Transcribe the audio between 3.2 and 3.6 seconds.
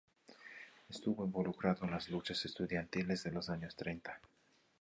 de los